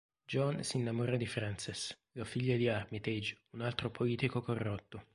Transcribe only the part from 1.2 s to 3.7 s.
Frances, la figlia di Armitage, un